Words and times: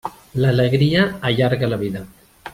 L'alegria 0.45 1.03
allarga 1.33 1.71
la 1.75 1.81
vida. 1.85 2.05